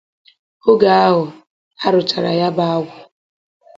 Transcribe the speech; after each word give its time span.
oge 0.69 0.89
ahụ 1.05 1.21
a 1.85 1.87
rụchara 1.93 2.31
ya 2.39 2.47
bụ 2.55 2.63
agwụ 2.75 2.87